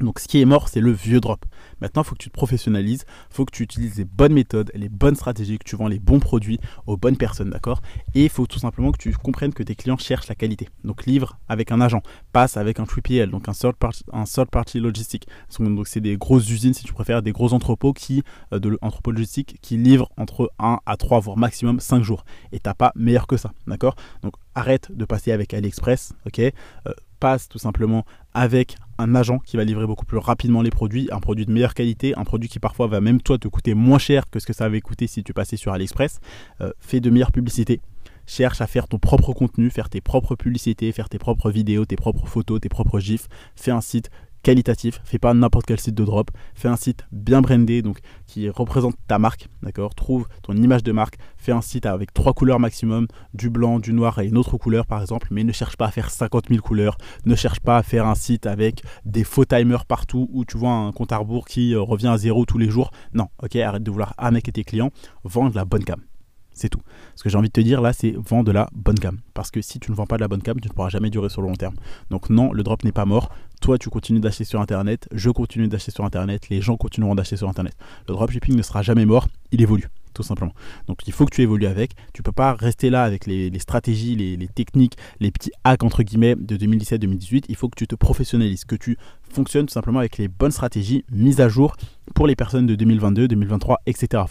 Donc 0.00 0.18
ce 0.18 0.26
qui 0.26 0.40
est 0.40 0.44
mort, 0.44 0.68
c'est 0.68 0.80
le 0.80 0.92
vieux 0.92 1.20
drop. 1.20 1.44
Maintenant, 1.80 2.02
il 2.02 2.06
faut 2.06 2.14
que 2.14 2.22
tu 2.22 2.30
te 2.30 2.34
professionnalises, 2.34 3.04
il 3.30 3.34
faut 3.34 3.44
que 3.44 3.52
tu 3.54 3.62
utilises 3.62 3.96
les 3.96 4.04
bonnes 4.04 4.32
méthodes, 4.32 4.70
les 4.74 4.88
bonnes 4.88 5.14
stratégies, 5.14 5.58
que 5.58 5.64
tu 5.64 5.76
vends 5.76 5.88
les 5.88 5.98
bons 5.98 6.20
produits 6.20 6.58
aux 6.86 6.96
bonnes 6.96 7.16
personnes, 7.16 7.50
d'accord? 7.50 7.80
Et 8.14 8.24
il 8.24 8.28
faut 8.30 8.46
tout 8.46 8.58
simplement 8.58 8.92
que 8.92 8.98
tu 8.98 9.12
comprennes 9.12 9.52
que 9.52 9.62
tes 9.62 9.74
clients 9.74 9.98
cherchent 9.98 10.28
la 10.28 10.34
qualité. 10.34 10.68
Donc 10.84 11.06
livre 11.06 11.38
avec 11.48 11.70
un 11.70 11.80
agent, 11.80 12.02
passe 12.32 12.56
avec 12.56 12.80
un 12.80 12.84
3PL, 12.84 13.30
donc 13.30 13.48
un 13.48 13.52
third 13.52 13.76
party, 14.50 14.80
logistique. 14.80 15.26
Donc 15.58 15.88
c'est 15.88 16.00
des 16.00 16.16
grosses 16.16 16.48
usines, 16.50 16.74
si 16.74 16.84
tu 16.84 16.92
préfères, 16.92 17.22
des 17.22 17.32
gros 17.32 17.52
entrepôts 17.52 17.92
qui, 17.92 18.22
euh, 18.52 18.76
logistiques 19.06 19.58
qui 19.60 19.76
livrent 19.76 20.10
entre 20.16 20.52
1 20.58 20.78
à 20.86 20.96
3, 20.96 21.20
voire 21.20 21.36
maximum 21.36 21.80
5 21.80 22.02
jours. 22.02 22.24
Et 22.52 22.60
t'as 22.60 22.74
pas 22.74 22.92
meilleur 22.94 23.26
que 23.26 23.36
ça, 23.36 23.52
d'accord? 23.66 23.96
Donc 24.22 24.34
arrête 24.54 24.90
de 24.92 25.04
passer 25.04 25.32
avec 25.32 25.52
AliExpress, 25.54 26.12
ok? 26.26 26.38
Euh, 26.38 26.52
Passe 27.20 27.48
tout 27.48 27.58
simplement 27.58 28.04
avec 28.32 28.76
un 28.98 29.14
agent 29.14 29.38
qui 29.38 29.56
va 29.56 29.64
livrer 29.64 29.86
beaucoup 29.86 30.06
plus 30.06 30.18
rapidement 30.18 30.62
les 30.62 30.70
produits, 30.70 31.08
un 31.12 31.20
produit 31.20 31.46
de 31.46 31.52
meilleure 31.52 31.74
qualité, 31.74 32.14
un 32.16 32.24
produit 32.24 32.48
qui 32.48 32.58
parfois 32.58 32.86
va 32.86 33.00
même 33.00 33.20
toi 33.20 33.38
te 33.38 33.46
coûter 33.46 33.74
moins 33.74 33.98
cher 33.98 34.28
que 34.30 34.40
ce 34.40 34.46
que 34.46 34.52
ça 34.52 34.64
avait 34.64 34.80
coûté 34.80 35.06
si 35.06 35.22
tu 35.22 35.32
passais 35.32 35.56
sur 35.56 35.72
AliExpress. 35.72 36.20
Euh, 36.60 36.72
fais 36.80 37.00
de 37.00 37.10
meilleures 37.10 37.32
publicités. 37.32 37.80
Cherche 38.26 38.60
à 38.60 38.66
faire 38.66 38.88
ton 38.88 38.98
propre 38.98 39.32
contenu, 39.32 39.70
faire 39.70 39.88
tes 39.88 40.00
propres 40.00 40.34
publicités, 40.34 40.92
faire 40.92 41.08
tes 41.08 41.18
propres 41.18 41.50
vidéos, 41.50 41.84
tes 41.84 41.96
propres 41.96 42.26
photos, 42.26 42.60
tes 42.60 42.68
propres 42.68 43.00
gifs. 43.00 43.28
Fais 43.56 43.70
un 43.70 43.80
site 43.80 44.10
qualitatif, 44.42 45.00
fais 45.04 45.18
pas 45.18 45.34
n'importe 45.34 45.66
quel 45.66 45.80
site 45.80 45.94
de 45.94 46.04
drop, 46.04 46.30
fais 46.54 46.68
un 46.68 46.76
site 46.76 47.04
bien 47.12 47.40
brandé, 47.40 47.82
donc 47.82 47.98
qui 48.26 48.48
représente 48.48 48.96
ta 49.06 49.18
marque, 49.18 49.48
d'accord? 49.62 49.94
Trouve 49.94 50.26
ton 50.42 50.54
image 50.54 50.82
de 50.82 50.92
marque, 50.92 51.16
fais 51.36 51.52
un 51.52 51.60
site 51.60 51.86
avec 51.86 52.12
trois 52.12 52.32
couleurs 52.32 52.60
maximum, 52.60 53.06
du 53.34 53.50
blanc, 53.50 53.78
du 53.78 53.92
noir 53.92 54.18
et 54.18 54.26
une 54.26 54.38
autre 54.38 54.56
couleur 54.56 54.86
par 54.86 55.00
exemple, 55.00 55.28
mais 55.30 55.44
ne 55.44 55.52
cherche 55.52 55.76
pas 55.76 55.86
à 55.86 55.90
faire 55.90 56.10
50 56.10 56.48
000 56.48 56.60
couleurs, 56.60 56.96
ne 57.26 57.34
cherche 57.34 57.60
pas 57.60 57.76
à 57.78 57.82
faire 57.82 58.06
un 58.06 58.14
site 58.14 58.46
avec 58.46 58.82
des 59.04 59.24
faux 59.24 59.44
timers 59.44 59.86
partout 59.86 60.28
où 60.32 60.44
tu 60.44 60.56
vois 60.58 60.72
un 60.72 60.92
compte 60.92 61.12
à 61.12 61.18
rebours 61.18 61.46
qui 61.46 61.74
euh, 61.74 61.80
revient 61.80 62.08
à 62.08 62.18
zéro 62.18 62.44
tous 62.44 62.58
les 62.58 62.70
jours. 62.70 62.90
Non, 63.14 63.28
ok, 63.42 63.56
arrête 63.56 63.82
de 63.82 63.90
vouloir 63.90 64.14
arnaquer 64.18 64.52
tes 64.52 64.64
clients, 64.64 64.90
vends 65.24 65.50
de 65.50 65.56
la 65.56 65.64
bonne 65.64 65.84
gamme. 65.84 66.09
C'est 66.52 66.68
tout. 66.68 66.80
Ce 67.16 67.22
que 67.22 67.30
j'ai 67.30 67.38
envie 67.38 67.48
de 67.48 67.52
te 67.52 67.60
dire 67.60 67.80
là, 67.80 67.92
c'est 67.92 68.14
vends 68.16 68.42
de 68.42 68.52
la 68.52 68.68
bonne 68.74 68.96
gamme. 68.96 69.18
Parce 69.34 69.50
que 69.50 69.60
si 69.62 69.78
tu 69.78 69.90
ne 69.90 69.96
vends 69.96 70.06
pas 70.06 70.16
de 70.16 70.20
la 70.20 70.28
bonne 70.28 70.40
gamme, 70.40 70.60
tu 70.60 70.68
ne 70.68 70.72
pourras 70.72 70.88
jamais 70.88 71.10
durer 71.10 71.28
sur 71.28 71.42
le 71.42 71.48
long 71.48 71.54
terme. 71.54 71.74
Donc 72.10 72.30
non, 72.30 72.52
le 72.52 72.62
drop 72.62 72.84
n'est 72.84 72.92
pas 72.92 73.06
mort. 73.06 73.30
Toi, 73.60 73.78
tu 73.78 73.90
continues 73.90 74.20
d'acheter 74.20 74.44
sur 74.44 74.60
Internet. 74.60 75.08
Je 75.12 75.30
continue 75.30 75.68
d'acheter 75.68 75.90
sur 75.90 76.04
Internet. 76.04 76.48
Les 76.48 76.60
gens 76.60 76.76
continueront 76.76 77.14
d'acheter 77.14 77.36
sur 77.36 77.48
Internet. 77.48 77.74
Le 78.08 78.14
dropshipping 78.14 78.56
ne 78.56 78.62
sera 78.62 78.82
jamais 78.82 79.06
mort. 79.06 79.28
Il 79.52 79.62
évolue 79.62 79.88
tout 80.14 80.22
simplement. 80.22 80.52
Donc 80.86 81.06
il 81.06 81.12
faut 81.12 81.24
que 81.24 81.34
tu 81.34 81.42
évolues 81.42 81.66
avec. 81.66 81.92
Tu 82.12 82.22
peux 82.22 82.32
pas 82.32 82.54
rester 82.54 82.90
là 82.90 83.04
avec 83.04 83.26
les, 83.26 83.56
stratégies, 83.58 84.16
les, 84.16 84.48
techniques, 84.48 84.96
les 85.20 85.30
petits 85.30 85.52
hacks 85.64 85.82
entre 85.82 86.02
guillemets 86.02 86.34
de 86.36 86.56
2017-2018. 86.56 87.44
Il 87.48 87.56
faut 87.56 87.68
que 87.68 87.76
tu 87.76 87.86
te 87.86 87.94
professionnalises, 87.94 88.64
que 88.64 88.76
tu 88.76 88.96
fonctionnes 89.30 89.66
tout 89.66 89.72
simplement 89.72 90.00
avec 90.00 90.18
les 90.18 90.28
bonnes 90.28 90.50
stratégies 90.50 91.04
mises 91.10 91.40
à 91.40 91.48
jour 91.48 91.76
pour 92.14 92.26
les 92.26 92.36
personnes 92.36 92.66
de 92.66 92.74
2022, 92.74 93.28
2023, 93.28 93.80
etc. 93.86 94.24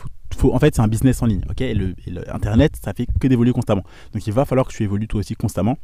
en 0.44 0.60
fait, 0.60 0.76
c'est 0.76 0.82
un 0.82 0.88
business 0.88 1.22
en 1.22 1.26
ligne. 1.26 1.42
ok? 1.50 1.60
Le, 1.60 1.94
Internet, 2.34 2.74
ça 2.82 2.94
fait 2.94 3.08
que 3.20 3.28
d'évoluer 3.28 3.52
constamment. 3.52 3.84
Donc 4.14 4.26
il 4.26 4.34
va 4.34 4.46
falloir 4.46 4.68
que 4.68 4.74
tu 4.74 4.84
évolues 4.84 5.08
toi 5.08 5.20
aussi 5.20 5.36
constamment 5.36 5.78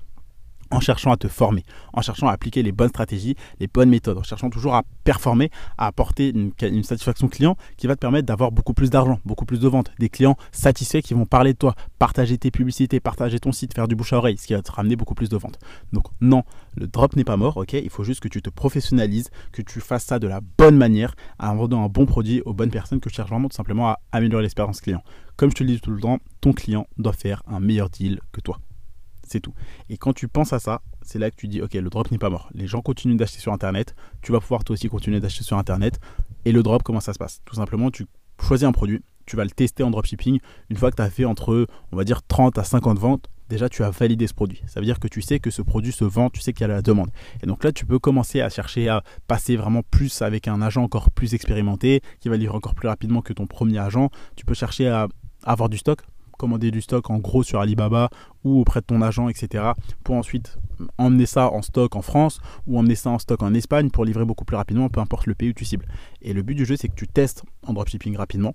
en 0.76 0.82
cherchant 0.82 1.12
à 1.12 1.18
te 1.18 1.28
former, 1.28 1.64
en 1.94 2.02
cherchant 2.02 2.28
à 2.28 2.34
appliquer 2.34 2.62
les 2.62 2.74
bonnes 2.74 2.90
stratégies, 2.90 3.36
les 3.60 3.68
bonnes 3.68 3.90
méthodes, 3.90 4.18
en 4.18 4.24
cherchant 4.24 4.50
toujours 4.50 4.76
à 4.76 4.84
performer, 5.06 5.50
à 5.78 5.88
apporter 5.88 6.34
une, 6.36 6.84
satisfaction 6.84 7.30
client 7.30 7.56
qui 7.78 7.88
va 7.88 7.96
te 7.96 8.02
permettre 8.02 8.28
d'avoir 8.28 8.52
beaucoup 8.52 8.74
plus 8.74 8.90
d'argent, 8.90 9.20
beaucoup 9.26 9.46
plus 9.46 9.60
de 9.60 9.68
ventes, 9.68 9.92
des 10.00 10.10
clients 10.10 10.36
satisfaits 10.52 11.00
qui 11.00 11.14
vont 11.14 11.26
parler 11.26 11.54
de 11.54 11.58
toi, 11.58 11.76
partager 11.98 12.38
tes 12.38 12.52
publicités, 12.52 13.00
partager 13.00 13.40
ton 13.40 13.54
site, 13.54 13.74
faire 13.74 13.88
du 13.88 13.96
bouche 13.96 14.12
à 14.14 14.18
oreille, 14.18 14.38
ce 14.38 14.48
qui 14.48 14.54
va 14.54 14.62
te 14.62 14.72
ramener 14.72 14.96
beaucoup 14.96 15.16
plus 15.16 15.30
de 15.30 15.38
ventes. 15.38 15.60
Donc 15.94 16.06
non, 16.20 16.44
le 16.76 16.88
drop 16.88 17.16
n'est 17.16 17.24
pas 17.24 17.38
mort, 17.38 17.56
ok? 17.56 17.74
Il 17.74 17.90
faut 17.90 18.04
juste 18.04 18.20
que 18.20 18.28
tu 18.28 18.42
te 18.42 18.50
professionnalises, 18.50 19.30
que 19.54 19.62
tu 19.62 19.80
fasses 19.80 20.04
ça 20.04 20.20
de 20.20 20.28
la 20.28 20.42
bonne 20.58 20.76
manière, 20.76 21.16
en 21.40 21.56
vendant 21.56 21.86
un 21.86 21.90
bon 21.90 22.06
produit 22.06 22.42
aux 22.46 22.54
bonnes 22.54 22.70
personnes 22.70 23.00
que 23.00 23.10
tu 23.10 23.16
cherches 23.16 23.30
vraiment 23.30 23.48
tout 23.48 23.56
simplement 23.56 23.90
à 23.90 24.00
améliorer 24.12 24.44
l'expérience 24.44 24.82
client. 24.82 25.04
Comme 25.38 25.50
je 25.52 25.56
te 25.56 25.64
le 25.64 25.70
dis 25.70 25.80
tout 25.80 25.92
le 25.92 26.02
temps, 26.02 26.20
ton 26.42 26.52
client 26.52 26.86
doit 26.98 27.14
faire 27.14 27.44
un 27.48 27.60
meilleur 27.60 27.90
deal 27.90 28.20
que 28.32 28.42
toi. 28.42 28.60
C'est 29.26 29.40
tout. 29.40 29.54
Et 29.90 29.98
quand 29.98 30.14
tu 30.14 30.28
penses 30.28 30.54
à 30.54 30.60
ça, 30.60 30.82
c'est 31.02 31.20
là 31.20 31.32
que 31.32 31.36
tu 31.36 31.48
dis, 31.48 31.62
ok, 31.62 31.74
le 31.74 31.90
drop 31.90 32.12
n'est 32.12 32.18
pas 32.18 32.30
mort. 32.30 32.50
Les 32.54 32.68
gens 32.68 32.82
continuent 32.82 33.18
d'acheter 33.18 33.40
sur 33.40 33.52
Internet. 33.52 33.96
Tu 34.22 34.32
vas 34.32 34.40
pouvoir 34.40 34.64
toi 34.64 34.74
aussi 34.74 34.88
continuer 34.88 35.20
d'acheter 35.20 35.44
sur 35.44 35.58
Internet. 35.58 36.00
Et 36.46 36.52
le 36.52 36.64
drop, 36.64 36.84
comment 36.84 37.00
ça 37.00 37.14
se 37.14 37.20
passe? 37.20 37.42
Tout 37.46 37.56
simplement, 37.56 37.90
tu 37.92 38.06
choisis 38.42 38.68
un 38.68 38.72
produit, 38.72 39.02
tu 39.26 39.36
vas 39.36 39.44
le 39.44 39.50
tester 39.50 39.84
en 39.84 39.92
dropshipping. 39.92 40.40
Une 40.70 40.78
fois 40.78 40.92
que 40.92 40.98
tu 40.98 41.02
as 41.02 41.10
fait 41.10 41.26
entre, 41.26 41.68
on 41.92 41.98
va 41.98 42.04
dire, 42.04 42.22
30 42.22 42.58
à 42.58 42.64
50 42.64 43.00
ventes, 43.00 43.30
déjà 43.50 43.70
tu 43.70 43.84
as 43.84 43.90
validé 43.90 44.28
ce 44.28 44.34
produit. 44.34 44.62
Ça 44.68 44.80
veut 44.80 44.86
dire 44.86 45.00
que 45.00 45.08
tu 45.08 45.22
sais 45.22 45.40
que 45.40 45.50
ce 45.50 45.62
produit 45.62 45.92
se 45.92 46.06
vend, 46.06 46.30
tu 46.30 46.42
sais 46.42 46.54
qu'il 46.54 46.62
y 46.62 46.66
a 46.66 46.68
la 46.68 46.82
demande. 46.82 47.10
Et 47.42 47.48
donc 47.48 47.64
là, 47.64 47.72
tu 47.72 47.86
peux 47.86 48.00
commencer 48.00 48.42
à 48.42 48.50
chercher 48.50 48.90
à 48.90 49.04
passer 49.28 49.56
vraiment 49.56 49.82
plus 49.90 50.22
avec 50.22 50.48
un 50.48 50.62
agent 50.62 50.84
encore 50.84 51.12
plus 51.12 51.34
expérimenté, 51.34 52.02
qui 52.20 52.30
va 52.30 52.38
livrer 52.38 52.56
encore 52.56 52.76
plus 52.76 52.88
rapidement 52.88 53.22
que 53.22 53.34
ton 53.34 53.48
premier 53.48 53.80
agent. 53.80 54.10
Tu 54.36 54.46
peux 54.46 54.54
chercher 54.54 54.88
à 54.88 55.08
avoir 55.44 55.70
du 55.70 55.78
stock 55.78 56.02
commander 56.38 56.72
du 56.72 56.82
stock 56.82 57.10
en 57.10 57.18
gros 57.18 57.44
sur 57.44 57.60
Alibaba 57.60 58.10
ou 58.44 58.60
auprès 58.62 58.82
de 58.82 58.86
ton 58.86 59.02
agent, 59.02 59.30
etc. 59.30 59.72
pour 60.04 60.16
ensuite 60.16 60.58
emmener 60.98 61.26
ça 61.26 61.52
en 61.52 61.62
stock 61.62 61.96
en 61.96 62.02
France 62.02 62.40
ou 62.68 62.78
emmener 62.78 62.96
ça 62.96 63.10
en 63.10 63.20
stock 63.20 63.42
en 63.44 63.54
Espagne 63.54 63.90
pour 63.90 64.06
livrer 64.06 64.26
beaucoup 64.26 64.46
plus 64.46 64.58
rapidement, 64.58 64.90
peu 64.90 65.00
importe 65.00 65.26
le 65.26 65.36
pays 65.36 65.50
où 65.50 65.54
tu 65.54 65.66
cibles. 65.66 65.88
Et 66.22 66.34
le 66.34 66.42
but 66.42 66.56
du 66.56 66.66
jeu, 66.66 66.76
c'est 66.76 66.90
que 66.90 66.96
tu 66.96 67.08
testes 67.08 67.44
en 67.66 67.74
dropshipping 67.74 68.18
rapidement 68.18 68.54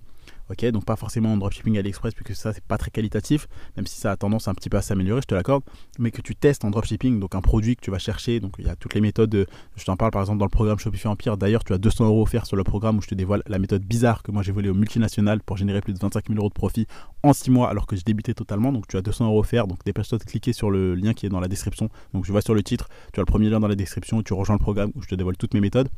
Ok, 0.50 0.64
donc 0.72 0.84
pas 0.84 0.96
forcément 0.96 1.32
en 1.32 1.36
dropshipping 1.36 1.78
AliExpress 1.78 2.12
puisque 2.12 2.34
ça 2.34 2.52
c'est 2.52 2.64
pas 2.64 2.76
très 2.76 2.90
qualitatif, 2.90 3.46
même 3.76 3.86
si 3.86 4.00
ça 4.00 4.10
a 4.10 4.16
tendance 4.16 4.48
un 4.48 4.54
petit 4.54 4.68
peu 4.68 4.76
à 4.76 4.82
s'améliorer, 4.82 5.20
je 5.20 5.26
te 5.26 5.34
l'accorde, 5.34 5.62
mais 6.00 6.10
que 6.10 6.20
tu 6.22 6.34
testes 6.34 6.64
en 6.64 6.70
dropshipping, 6.70 7.20
donc 7.20 7.36
un 7.36 7.40
produit 7.40 7.76
que 7.76 7.80
tu 7.80 7.92
vas 7.92 8.00
chercher, 8.00 8.40
donc 8.40 8.54
il 8.58 8.66
y 8.66 8.68
a 8.68 8.74
toutes 8.74 8.94
les 8.94 9.00
méthodes, 9.00 9.46
je 9.76 9.84
t'en 9.84 9.96
parle 9.96 10.10
par 10.10 10.22
exemple 10.22 10.38
dans 10.38 10.46
le 10.46 10.50
programme 10.50 10.78
Shopify 10.78 11.06
Empire, 11.06 11.36
d'ailleurs 11.36 11.62
tu 11.62 11.72
as 11.72 11.78
200 11.78 12.06
euros 12.06 12.22
offerts 12.22 12.46
sur 12.46 12.56
le 12.56 12.64
programme 12.64 12.98
où 12.98 13.02
je 13.02 13.06
te 13.06 13.14
dévoile 13.14 13.44
la 13.46 13.60
méthode 13.60 13.84
bizarre 13.84 14.24
que 14.24 14.32
moi 14.32 14.42
j'ai 14.42 14.50
volé 14.50 14.68
au 14.68 14.74
multinational 14.74 15.40
pour 15.40 15.56
générer 15.56 15.80
plus 15.80 15.92
de 15.92 16.00
25 16.00 16.26
000 16.26 16.38
euros 16.38 16.48
de 16.48 16.54
profit 16.54 16.88
en 17.22 17.32
6 17.32 17.50
mois 17.52 17.70
alors 17.70 17.86
que 17.86 17.94
j'ai 17.94 18.02
débuté 18.02 18.34
totalement, 18.34 18.72
donc 18.72 18.88
tu 18.88 18.96
as 18.96 19.02
200 19.02 19.26
euros 19.26 19.38
offerts, 19.38 19.68
donc 19.68 19.84
dépêche-toi 19.84 20.18
de 20.18 20.24
cliquer 20.24 20.52
sur 20.52 20.72
le 20.72 20.96
lien 20.96 21.14
qui 21.14 21.26
est 21.26 21.30
dans 21.30 21.40
la 21.40 21.48
description, 21.48 21.90
donc 22.12 22.24
je 22.24 22.32
vois 22.32 22.42
sur 22.42 22.54
le 22.54 22.62
titre, 22.64 22.88
tu 23.12 23.20
as 23.20 23.22
le 23.22 23.26
premier 23.26 23.50
lien 23.50 23.60
dans 23.60 23.68
la 23.68 23.76
description, 23.76 24.20
tu 24.22 24.32
rejoins 24.32 24.56
le 24.56 24.60
programme 24.60 24.90
où 24.96 25.02
je 25.02 25.06
te 25.06 25.14
dévoile 25.14 25.36
toutes 25.36 25.54
mes 25.54 25.60
méthodes, 25.60 25.88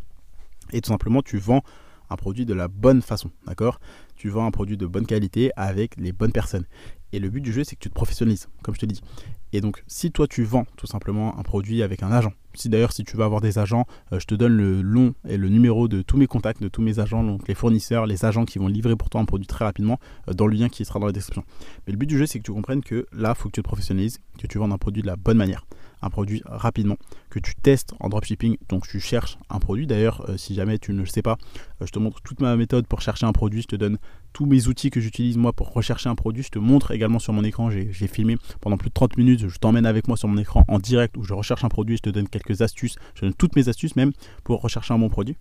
et 0.73 0.83
tout 0.83 0.89
simplement 0.89 1.23
tu 1.23 1.39
vends 1.39 1.63
un 2.13 2.17
produit 2.17 2.47
de 2.47 2.55
la 2.55 2.69
bonne 2.69 3.03
façon, 3.03 3.31
d'accord? 3.47 3.81
Tu 4.17 4.29
vends 4.29 4.47
un 4.47 4.51
produit 4.51 4.77
de 4.77 4.87
bonne 4.87 5.07
qualité 5.07 5.51
avec 5.57 5.97
les 5.97 6.13
bonnes 6.13 6.33
personnes. 6.33 6.67
Et 7.15 7.19
le 7.19 7.29
but 7.29 7.43
du 7.43 7.53
jeu, 7.53 7.63
c'est 7.63 7.77
que 7.77 7.81
tu 7.81 7.91
te 7.91 7.95
professionnalises, 7.95 8.49
comme 8.63 8.75
je 8.75 8.81
te 8.81 8.87
dis. 8.87 9.01
Et 9.53 9.61
donc, 9.61 9.83
si 9.87 10.11
toi 10.13 10.27
tu 10.27 10.45
vends 10.45 10.65
tout 10.77 10.87
simplement 10.87 11.39
un 11.39 11.43
produit 11.43 11.83
avec 11.83 12.03
un 12.03 12.11
agent, 12.11 12.33
Si 12.55 12.69
d'ailleurs, 12.69 12.93
si 12.93 13.05
tu 13.05 13.17
veux 13.17 13.25
avoir 13.25 13.41
des 13.41 13.59
agents, 13.59 13.87
euh, 14.13 14.21
je 14.21 14.27
te 14.27 14.35
donne 14.35 14.57
le 14.57 14.83
nom 14.83 15.15
et 15.29 15.37
le 15.37 15.49
numéro 15.49 15.89
de 15.89 16.03
tous 16.03 16.17
mes 16.17 16.27
contacts, 16.27 16.63
de 16.63 16.69
tous 16.69 16.83
mes 16.83 16.99
agents, 16.99 17.23
donc 17.23 17.49
les 17.49 17.55
fournisseurs, 17.55 18.07
les 18.07 18.25
agents 18.25 18.45
qui 18.45 18.59
vont 18.59 18.69
livrer 18.69 18.97
pour 18.97 19.11
toi 19.11 19.21
un 19.21 19.27
produit 19.27 19.47
très 19.47 19.65
rapidement, 19.65 19.99
euh, 20.29 20.33
dans 20.33 20.47
le 20.47 20.57
lien 20.57 20.69
qui 20.69 20.85
sera 20.85 20.99
dans 20.99 21.07
la 21.07 21.13
description. 21.13 21.45
Mais 21.87 21.93
le 21.93 21.99
but 21.99 22.07
du 22.07 22.19
jeu, 22.19 22.27
c'est 22.27 22.39
que 22.39 22.45
tu 22.45 22.53
comprennes 22.53 22.83
que 22.83 23.07
là, 23.13 23.35
il 23.37 23.41
faut 23.41 23.49
que 23.49 23.55
tu 23.55 23.63
te 23.63 23.67
professionnalises, 23.67 24.21
que 24.39 24.47
tu 24.47 24.59
vendes 24.59 24.73
un 24.73 24.79
produit 24.79 25.03
de 25.03 25.07
la 25.07 25.17
bonne 25.17 25.39
manière 25.39 25.67
un 26.03 26.11
produit 26.11 26.43
rapidement, 26.45 26.97
que 27.31 27.39
tu 27.39 27.55
testes 27.55 27.95
en 28.01 28.09
dropshipping, 28.09 28.57
donc 28.69 28.87
tu 28.87 29.01
cherches 29.01 29.39
un 29.49 29.59
produit. 29.59 29.87
D'ailleurs, 29.87 30.29
euh, 30.29 30.37
si 30.37 30.55
jamais 30.55 30.79
tu 30.79 30.93
ne 30.93 31.01
le 31.01 31.07
sais 31.07 31.23
pas, 31.23 31.39
euh, 31.81 31.87
je 31.87 31.93
te 31.93 31.99
montre 31.99 32.21
toute 32.23 32.41
ma 32.41 32.57
méthode 32.57 32.87
pour 32.87 33.01
chercher 33.01 33.27
un 33.27 33.33
produit, 33.33 33.63
je 33.63 33.69
te 33.69 33.77
donne 33.77 33.99
tous 34.33 34.47
mes 34.47 34.67
outils 34.67 34.91
que 34.91 35.01
j'utilise 35.01 35.37
moi 35.37 35.53
pour 35.53 35.73
rechercher 35.73 36.09
un 36.09 36.15
produit, 36.15 36.43
je 36.43 36.51
te 36.51 36.59
montre 36.59 36.91
également 36.91 37.19
sur 37.19 37.33
mon 37.33 37.45
écran, 37.45 37.71
j'ai 37.71 38.07
filmé 38.07 38.37
pendant 38.61 38.77
plus 38.77 38.89
de 38.89 38.95
30 38.95 39.17
minutes, 39.17 39.49
je 39.49 39.59
t'emmène 39.59 39.87
avec 39.87 40.09
moi 40.09 40.17
sur 40.17 40.29
mon 40.29 40.39
écran 40.39 40.65
en 40.69 40.79
direct 40.79 41.17
où 41.17 41.23
je 41.23 41.35
recherche 41.35 41.65
un 41.65 41.69
produit, 41.69 41.97
je 41.97 42.03
te 42.03 42.11
donne 42.11 42.29
quelques 42.29 42.63
astuces, 42.63 42.97
je 43.15 43.23
donne 43.23 43.35
toutes 43.35 43.57
mes 43.57 43.69
astuces 43.69 43.97
même 43.97 44.13
pour 44.45 44.63
rechercher 44.63 44.95
un 44.95 44.99
bon 44.99 45.09
produit. 45.09 45.37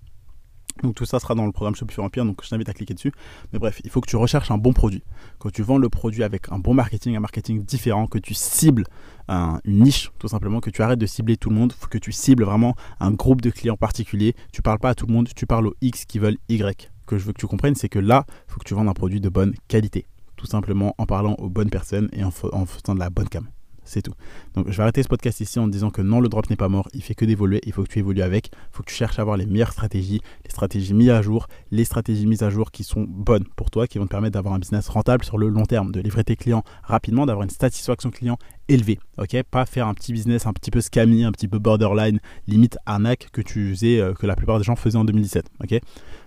Donc 0.83 0.95
tout 0.95 1.05
ça 1.05 1.19
sera 1.19 1.35
dans 1.35 1.45
le 1.45 1.51
programme 1.51 1.75
Shopify 1.75 2.01
Empire, 2.01 2.25
donc 2.25 2.43
je 2.43 2.49
t'invite 2.49 2.69
à 2.69 2.73
cliquer 2.73 2.93
dessus. 2.93 3.11
Mais 3.53 3.59
bref, 3.59 3.81
il 3.83 3.89
faut 3.89 4.01
que 4.01 4.09
tu 4.09 4.15
recherches 4.15 4.51
un 4.51 4.57
bon 4.57 4.73
produit. 4.73 5.03
Quand 5.39 5.51
tu 5.51 5.61
vends 5.61 5.77
le 5.77 5.89
produit 5.89 6.23
avec 6.23 6.51
un 6.51 6.59
bon 6.59 6.73
marketing, 6.73 7.15
un 7.15 7.19
marketing 7.19 7.63
différent, 7.63 8.07
que 8.07 8.17
tu 8.17 8.33
cibles 8.33 8.85
une 9.29 9.79
niche, 9.79 10.11
tout 10.19 10.27
simplement, 10.27 10.59
que 10.59 10.69
tu 10.69 10.81
arrêtes 10.81 10.99
de 10.99 11.05
cibler 11.05 11.37
tout 11.37 11.49
le 11.49 11.55
monde, 11.55 11.73
que 11.89 11.97
tu 11.97 12.11
cibles 12.11 12.43
vraiment 12.43 12.75
un 12.99 13.11
groupe 13.11 13.41
de 13.41 13.49
clients 13.49 13.77
particuliers. 13.77 14.35
Tu 14.51 14.61
parles 14.61 14.79
pas 14.79 14.89
à 14.89 14.95
tout 14.95 15.07
le 15.07 15.13
monde, 15.13 15.29
tu 15.33 15.45
parles 15.45 15.67
aux 15.67 15.75
X 15.81 16.05
qui 16.05 16.19
veulent 16.19 16.37
Y. 16.49 16.91
Que 17.05 17.17
je 17.17 17.25
veux 17.25 17.33
que 17.33 17.39
tu 17.39 17.47
comprennes, 17.47 17.75
c'est 17.75 17.89
que 17.89 17.99
là, 17.99 18.25
il 18.27 18.51
faut 18.53 18.59
que 18.59 18.65
tu 18.65 18.73
vendes 18.73 18.89
un 18.89 18.93
produit 18.93 19.21
de 19.21 19.29
bonne 19.29 19.53
qualité. 19.67 20.05
Tout 20.35 20.47
simplement 20.47 20.95
en 20.97 21.05
parlant 21.05 21.35
aux 21.35 21.49
bonnes 21.49 21.69
personnes 21.69 22.09
et 22.13 22.23
en, 22.23 22.31
en 22.51 22.65
faisant 22.65 22.95
de 22.95 22.99
la 22.99 23.09
bonne 23.09 23.29
cam. 23.29 23.47
C'est 23.91 24.01
tout. 24.01 24.13
Donc 24.55 24.71
je 24.71 24.77
vais 24.77 24.83
arrêter 24.83 25.03
ce 25.03 25.09
podcast 25.09 25.41
ici 25.41 25.59
en 25.59 25.67
disant 25.67 25.89
que 25.89 26.01
non, 26.01 26.21
le 26.21 26.29
drop 26.29 26.49
n'est 26.49 26.55
pas 26.55 26.69
mort, 26.69 26.87
il 26.93 27.03
fait 27.03 27.13
que 27.13 27.25
d'évoluer, 27.25 27.59
il 27.65 27.73
faut 27.73 27.83
que 27.83 27.89
tu 27.89 27.99
évolues 27.99 28.21
avec, 28.21 28.47
il 28.47 28.53
faut 28.71 28.83
que 28.83 28.89
tu 28.89 28.95
cherches 28.95 29.19
à 29.19 29.21
avoir 29.21 29.35
les 29.35 29.45
meilleures 29.45 29.73
stratégies, 29.73 30.21
les 30.45 30.49
stratégies 30.49 30.93
mises 30.93 31.09
à 31.09 31.21
jour, 31.21 31.47
les 31.71 31.83
stratégies 31.83 32.25
mises 32.25 32.41
à 32.41 32.49
jour 32.49 32.71
qui 32.71 32.85
sont 32.85 33.05
bonnes 33.05 33.43
pour 33.57 33.69
toi, 33.69 33.87
qui 33.87 33.97
vont 33.97 34.05
te 34.05 34.11
permettre 34.11 34.35
d'avoir 34.35 34.53
un 34.53 34.59
business 34.59 34.87
rentable 34.87 35.25
sur 35.25 35.37
le 35.37 35.49
long 35.49 35.65
terme, 35.65 35.91
de 35.91 35.99
livrer 35.99 36.23
tes 36.23 36.37
clients 36.37 36.63
rapidement, 36.83 37.25
d'avoir 37.25 37.43
une 37.43 37.49
satisfaction 37.49 38.11
client 38.11 38.37
élevée, 38.69 38.97
ok? 39.17 39.43
Pas 39.43 39.65
faire 39.65 39.87
un 39.87 39.93
petit 39.93 40.13
business 40.13 40.45
un 40.47 40.53
petit 40.53 40.71
peu 40.71 40.79
scammy, 40.79 41.25
un 41.25 41.33
petit 41.33 41.49
peu 41.49 41.59
borderline, 41.59 42.21
limite 42.47 42.77
arnaque 42.85 43.27
que 43.33 43.41
tu 43.41 43.71
faisais, 43.71 43.99
euh, 43.99 44.13
que 44.13 44.25
la 44.25 44.37
plupart 44.37 44.57
des 44.57 44.63
gens 44.63 44.77
faisaient 44.77 44.97
en 44.97 45.03
2017, 45.03 45.47
ok? 45.61 45.71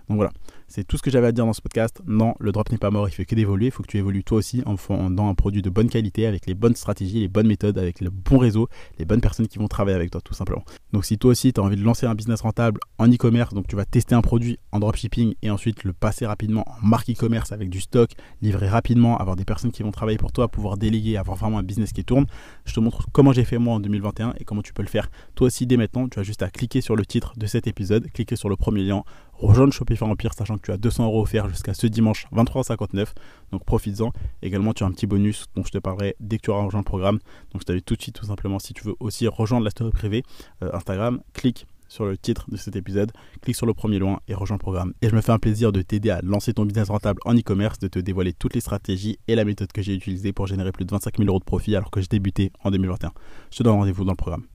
Donc 0.07 0.17
voilà. 0.17 0.31
C'est 0.67 0.83
tout 0.83 0.97
ce 0.97 1.03
que 1.03 1.11
j'avais 1.11 1.27
à 1.27 1.31
dire 1.31 1.45
dans 1.45 1.53
ce 1.53 1.61
podcast. 1.61 2.01
Non, 2.07 2.33
le 2.39 2.51
drop 2.51 2.71
n'est 2.71 2.77
pas 2.77 2.89
mort, 2.89 3.07
il 3.07 3.11
fait 3.11 3.25
que 3.25 3.35
d'évoluer. 3.35 3.67
Il 3.67 3.71
faut 3.71 3.83
que 3.83 3.87
tu 3.87 3.97
évolues 3.97 4.23
toi 4.23 4.39
aussi 4.39 4.63
en 4.65 4.75
vendant 4.75 5.29
un 5.29 5.35
produit 5.35 5.61
de 5.61 5.69
bonne 5.69 5.89
qualité, 5.89 6.25
avec 6.25 6.47
les 6.47 6.55
bonnes 6.55 6.75
stratégies, 6.75 7.19
les 7.19 7.27
bonnes 7.27 7.47
méthodes, 7.47 7.77
avec 7.77 8.01
le 8.01 8.09
bon 8.09 8.37
réseau, 8.37 8.67
les 8.97 9.05
bonnes 9.05 9.21
personnes 9.21 9.47
qui 9.47 9.59
vont 9.59 9.67
travailler 9.67 9.95
avec 9.95 10.11
toi, 10.11 10.21
tout 10.21 10.33
simplement. 10.33 10.63
Donc 10.91 11.05
si 11.05 11.17
toi 11.17 11.31
aussi 11.31 11.53
tu 11.53 11.59
as 11.59 11.63
envie 11.63 11.75
de 11.75 11.83
lancer 11.83 12.05
un 12.05 12.15
business 12.15 12.41
rentable 12.41 12.79
en 12.97 13.07
e-commerce, 13.11 13.53
donc 13.53 13.67
tu 13.67 13.75
vas 13.75 13.85
tester 13.85 14.15
un 14.15 14.21
produit 14.21 14.57
en 14.71 14.79
dropshipping 14.79 15.35
et 15.41 15.49
ensuite 15.49 15.83
le 15.83 15.93
passer 15.93 16.25
rapidement 16.25 16.63
en 16.67 16.85
marque 16.85 17.09
e-commerce 17.09 17.51
avec 17.51 17.69
du 17.69 17.79
stock, 17.79 18.11
livrer 18.41 18.67
rapidement, 18.67 19.17
avoir 19.17 19.35
des 19.35 19.45
personnes 19.45 19.71
qui 19.71 19.83
vont 19.83 19.91
travailler 19.91 20.17
pour 20.17 20.31
toi, 20.31 20.47
pouvoir 20.47 20.77
déléguer, 20.77 21.17
avoir 21.17 21.37
vraiment 21.37 21.59
un 21.59 21.63
business 21.63 21.93
qui 21.93 22.03
tourne, 22.03 22.25
je 22.65 22.73
te 22.73 22.79
montre 22.79 23.07
comment 23.11 23.33
j'ai 23.33 23.45
fait 23.45 23.57
moi 23.57 23.75
en 23.75 23.79
2021 23.79 24.33
et 24.39 24.43
comment 24.43 24.61
tu 24.61 24.73
peux 24.73 24.81
le 24.81 24.87
faire 24.87 25.09
toi 25.35 25.47
aussi 25.47 25.67
dès 25.67 25.77
maintenant. 25.77 26.07
Tu 26.07 26.19
as 26.19 26.23
juste 26.23 26.41
à 26.41 26.49
cliquer 26.49 26.81
sur 26.81 26.95
le 26.95 27.05
titre 27.05 27.33
de 27.37 27.45
cet 27.45 27.67
épisode, 27.67 28.07
cliquer 28.11 28.35
sur 28.35 28.49
le 28.49 28.55
premier 28.55 28.83
lien, 28.83 29.03
rejoindre 29.37 29.73
Shopify 29.73 30.03
Empire, 30.03 30.33
sachant 30.33 30.57
que 30.57 30.63
tu 30.63 30.71
as 30.71 30.77
200 30.77 31.05
euros 31.05 31.21
offerts 31.21 31.49
jusqu'à 31.49 31.73
ce 31.73 31.87
dimanche 31.87 32.27
23h59. 32.33 33.07
Donc 33.51 33.65
profites-en. 33.65 34.11
Également, 34.41 34.73
tu 34.73 34.83
as 34.83 34.87
un 34.87 34.91
petit 34.91 35.07
bonus 35.07 35.45
dont 35.55 35.63
je 35.63 35.71
te 35.71 35.77
parlerai 35.77 36.15
dès 36.19 36.37
que 36.37 36.43
tu 36.43 36.49
auras 36.49 36.63
rejoint 36.63 36.81
le 36.81 36.85
programme. 36.85 37.19
Donc 37.51 37.61
je 37.61 37.65
t'invite 37.65 37.85
tout 37.85 37.95
de 37.95 38.01
suite, 38.01 38.15
tout 38.15 38.25
simplement, 38.25 38.59
si 38.59 38.73
tu 38.73 38.83
veux 38.83 38.95
aussi 38.99 39.27
rejoindre 39.27 39.63
la 39.63 39.71
story 39.71 39.91
privée 39.91 40.23
euh, 40.63 40.69
Instagram, 40.73 41.21
clique 41.33 41.67
sur 41.87 42.05
le 42.05 42.17
titre 42.17 42.49
de 42.49 42.57
cet 42.57 42.75
épisode, 42.75 43.11
clique 43.41 43.55
sur 43.55 43.65
le 43.65 43.73
premier 43.73 43.99
lien 43.99 44.19
et 44.27 44.33
rejoins 44.33 44.55
le 44.55 44.59
programme. 44.59 44.93
Et 45.01 45.09
je 45.09 45.15
me 45.15 45.21
fais 45.21 45.31
un 45.31 45.39
plaisir 45.39 45.71
de 45.71 45.81
t'aider 45.81 46.09
à 46.09 46.21
lancer 46.21 46.53
ton 46.53 46.65
business 46.65 46.89
rentable 46.89 47.19
en 47.25 47.35
e-commerce, 47.35 47.79
de 47.79 47.87
te 47.87 47.99
dévoiler 47.99 48.33
toutes 48.33 48.55
les 48.55 48.61
stratégies 48.61 49.17
et 49.27 49.35
la 49.35 49.45
méthode 49.45 49.71
que 49.71 49.81
j'ai 49.81 49.93
utilisée 49.93 50.33
pour 50.33 50.47
générer 50.47 50.71
plus 50.71 50.85
de 50.85 50.91
25 50.91 51.17
000 51.17 51.29
euros 51.29 51.39
de 51.39 51.45
profit 51.45 51.75
alors 51.75 51.91
que 51.91 52.01
j'ai 52.01 52.07
débuté 52.07 52.51
en 52.63 52.71
2021. 52.71 53.11
Je 53.51 53.57
te 53.57 53.63
donne 53.63 53.75
rendez-vous 53.75 54.03
dans 54.03 54.13
le 54.13 54.17
programme. 54.17 54.43